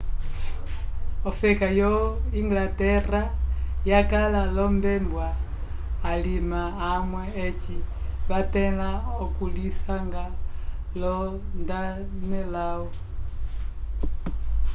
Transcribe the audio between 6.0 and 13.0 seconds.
alima amwe eci vathẽla okulisanga lo danelaw